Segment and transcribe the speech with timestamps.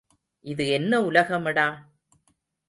[0.45, 1.67] இது என்ன உலகமடா?